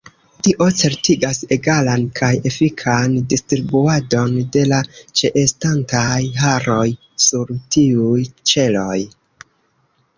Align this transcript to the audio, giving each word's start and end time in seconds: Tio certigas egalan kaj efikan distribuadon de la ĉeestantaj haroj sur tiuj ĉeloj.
Tio 0.45 0.65
certigas 0.77 1.39
egalan 1.55 2.05
kaj 2.19 2.29
efikan 2.51 3.13
distribuadon 3.35 4.33
de 4.57 4.65
la 4.73 4.81
ĉeestantaj 5.21 6.11
haroj 6.43 6.91
sur 7.29 7.57
tiuj 7.77 8.21
ĉeloj. 8.55 9.01